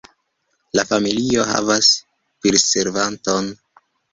La 0.79 0.85
familio 0.91 1.45
havas 1.51 1.91
pirservanton. 2.43 3.53